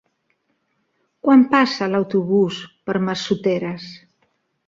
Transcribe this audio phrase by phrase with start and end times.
[1.27, 2.59] Quan passa l'autobús
[2.89, 3.87] per Massoteres?